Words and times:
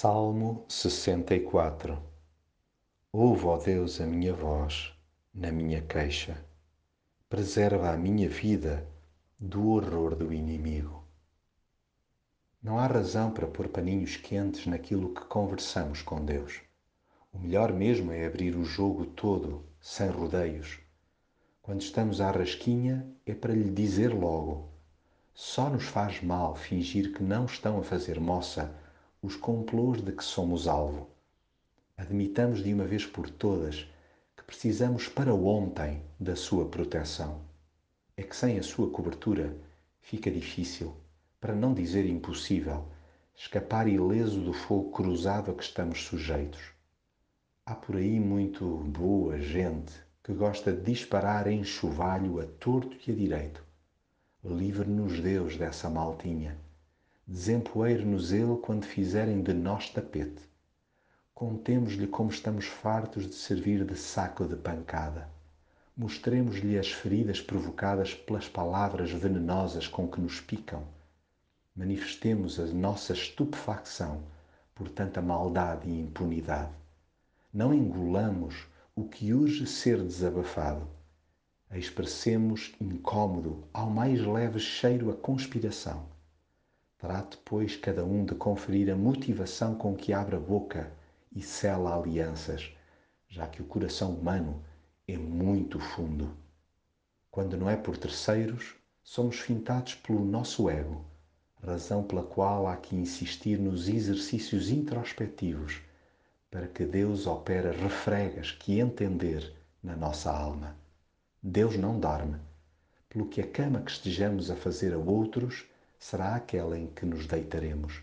Salmo 0.00 0.64
64 0.68 2.00
Ouve, 3.12 3.46
ó 3.46 3.56
Deus, 3.56 4.00
a 4.00 4.06
minha 4.06 4.32
voz 4.32 4.92
na 5.34 5.50
minha 5.50 5.82
queixa. 5.82 6.40
Preserva 7.28 7.90
a 7.90 7.96
minha 7.96 8.28
vida 8.28 8.86
do 9.40 9.70
horror 9.70 10.14
do 10.14 10.32
inimigo. 10.32 11.02
Não 12.62 12.78
há 12.78 12.86
razão 12.86 13.32
para 13.32 13.48
pôr 13.48 13.66
paninhos 13.66 14.14
quentes 14.14 14.66
naquilo 14.68 15.12
que 15.12 15.22
conversamos 15.22 16.00
com 16.00 16.24
Deus. 16.24 16.60
O 17.32 17.40
melhor 17.40 17.72
mesmo 17.72 18.12
é 18.12 18.24
abrir 18.24 18.54
o 18.54 18.64
jogo 18.64 19.04
todo, 19.04 19.64
sem 19.80 20.08
rodeios. 20.08 20.78
Quando 21.60 21.80
estamos 21.80 22.20
à 22.20 22.30
rasquinha, 22.30 23.04
é 23.26 23.34
para 23.34 23.52
lhe 23.52 23.68
dizer 23.68 24.14
logo: 24.14 24.68
só 25.34 25.68
nos 25.68 25.86
faz 25.86 26.22
mal 26.22 26.54
fingir 26.54 27.12
que 27.12 27.22
não 27.24 27.46
estão 27.46 27.80
a 27.80 27.82
fazer 27.82 28.20
moça 28.20 28.72
os 29.20 29.34
complôs 29.34 30.00
de 30.00 30.12
que 30.12 30.22
somos 30.22 30.68
alvo. 30.68 31.10
Admitamos 31.96 32.62
de 32.62 32.72
uma 32.72 32.84
vez 32.84 33.04
por 33.04 33.28
todas 33.28 33.88
que 34.36 34.44
precisamos 34.44 35.08
para 35.08 35.34
ontem 35.34 36.04
da 36.20 36.36
sua 36.36 36.68
proteção. 36.68 37.40
É 38.16 38.22
que 38.22 38.36
sem 38.36 38.60
a 38.60 38.62
sua 38.62 38.88
cobertura 38.90 39.56
fica 40.00 40.30
difícil, 40.30 40.94
para 41.40 41.52
não 41.52 41.74
dizer 41.74 42.06
impossível, 42.06 42.86
escapar 43.34 43.88
ileso 43.88 44.40
do 44.40 44.52
fogo 44.52 44.92
cruzado 44.92 45.50
a 45.50 45.54
que 45.54 45.64
estamos 45.64 46.04
sujeitos. 46.04 46.70
Há 47.66 47.74
por 47.74 47.96
aí 47.96 48.20
muito 48.20 48.64
boa 48.66 49.40
gente 49.40 49.92
que 50.22 50.32
gosta 50.32 50.72
de 50.72 50.92
disparar 50.92 51.48
em 51.48 51.64
chuvalho 51.64 52.40
a 52.40 52.46
torto 52.46 52.96
e 53.04 53.10
a 53.10 53.14
direito. 53.16 53.64
Livre-nos 54.44 55.18
Deus 55.18 55.56
dessa 55.56 55.90
maltinha 55.90 56.56
desempoeire-nos 57.30 58.32
ele 58.32 58.56
quando 58.56 58.86
fizerem 58.86 59.42
de 59.42 59.52
nós 59.52 59.90
tapete. 59.90 60.40
Contemos-lhe 61.34 62.06
como 62.06 62.30
estamos 62.30 62.64
fartos 62.64 63.26
de 63.26 63.34
servir 63.34 63.84
de 63.84 63.98
saco 63.98 64.46
de 64.46 64.56
pancada. 64.56 65.28
Mostremos-lhe 65.94 66.78
as 66.78 66.90
feridas 66.90 67.38
provocadas 67.38 68.14
pelas 68.14 68.48
palavras 68.48 69.10
venenosas 69.10 69.86
com 69.86 70.08
que 70.08 70.22
nos 70.22 70.40
picam. 70.40 70.82
Manifestemos 71.76 72.58
a 72.58 72.64
nossa 72.64 73.12
estupefacção 73.12 74.22
por 74.74 74.88
tanta 74.88 75.20
maldade 75.20 75.86
e 75.86 76.00
impunidade. 76.00 76.72
Não 77.52 77.74
engolamos 77.74 78.66
o 78.96 79.04
que 79.04 79.34
urge 79.34 79.66
ser 79.66 80.02
desabafado. 80.02 80.88
Expressemos 81.72 82.72
incômodo 82.80 83.68
ao 83.70 83.90
mais 83.90 84.24
leve 84.24 84.58
cheiro 84.58 85.10
a 85.10 85.14
conspiração 85.14 86.06
Trate, 86.98 87.38
pois, 87.44 87.76
cada 87.76 88.04
um 88.04 88.24
de 88.24 88.34
conferir 88.34 88.92
a 88.92 88.96
motivação 88.96 89.76
com 89.76 89.94
que 89.94 90.12
abre 90.12 90.34
a 90.34 90.40
boca 90.40 90.92
e 91.32 91.40
sela 91.40 91.96
alianças, 91.96 92.72
já 93.28 93.46
que 93.46 93.62
o 93.62 93.64
coração 93.64 94.14
humano 94.14 94.60
é 95.06 95.16
muito 95.16 95.78
fundo. 95.78 96.36
Quando 97.30 97.56
não 97.56 97.70
é 97.70 97.76
por 97.76 97.96
terceiros, 97.96 98.74
somos 99.00 99.38
fintados 99.38 99.94
pelo 99.94 100.24
nosso 100.24 100.68
ego, 100.68 101.04
razão 101.62 102.02
pela 102.02 102.24
qual 102.24 102.66
há 102.66 102.76
que 102.76 102.96
insistir 102.96 103.60
nos 103.60 103.88
exercícios 103.88 104.68
introspectivos 104.68 105.80
para 106.50 106.66
que 106.66 106.84
Deus 106.84 107.28
opere 107.28 107.70
refregas 107.70 108.50
que 108.50 108.80
entender 108.80 109.54
na 109.80 109.94
nossa 109.94 110.32
alma. 110.32 110.76
Deus 111.40 111.76
não 111.76 112.00
dorme, 112.00 112.40
pelo 113.08 113.28
que 113.28 113.40
a 113.40 113.46
cama 113.46 113.82
que 113.82 113.92
estejamos 113.92 114.50
a 114.50 114.56
fazer 114.56 114.92
a 114.92 114.98
outros 114.98 115.64
será 115.98 116.36
aquela 116.36 116.78
em 116.78 116.86
que 116.86 117.04
nos 117.04 117.26
deitaremos. 117.26 118.02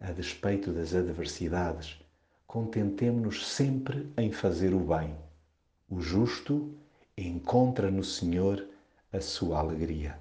A 0.00 0.12
despeito 0.12 0.72
das 0.72 0.94
adversidades, 0.94 2.00
contentemo-nos 2.46 3.46
sempre 3.46 4.10
em 4.16 4.32
fazer 4.32 4.72
o 4.72 4.80
bem. 4.80 5.14
O 5.88 6.00
justo 6.00 6.74
encontra 7.16 7.90
no 7.90 8.04
Senhor 8.04 8.66
a 9.12 9.20
sua 9.20 9.58
alegria. 9.58 10.18